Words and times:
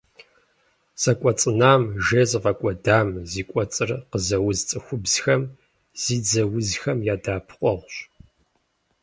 Зэкӏуэцӏынам, 1.01 1.83
жейр 2.05 2.27
зыфӏэкӏуэдам, 2.31 3.07
зи 3.31 3.43
кӏуэцӏыр 3.49 3.91
къызэуз 4.11 4.59
цӏыхубзхэм, 4.69 5.41
зи 6.01 6.15
дзэр 6.23 6.47
узхэм 6.57 6.99
я 7.13 7.15
дэӏэпыкъуэгъущ. 7.23 7.95